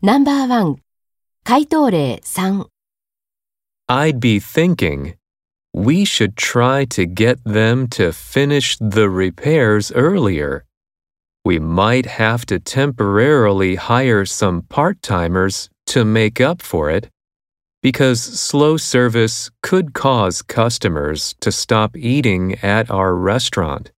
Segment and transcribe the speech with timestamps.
[0.00, 0.76] ナンバーワン
[1.42, 2.70] 回答例3
[3.88, 5.16] I'd be thinking
[5.74, 10.64] we should try to get them to finish the repairs earlier.
[11.44, 17.10] We might have to temporarily hire some part timers to make up for it
[17.82, 23.90] because slow service could cause customers to stop eating at our restaurant.